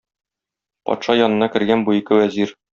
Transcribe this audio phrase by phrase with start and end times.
[0.91, 2.59] Патша янына кергән бу ике вәзир.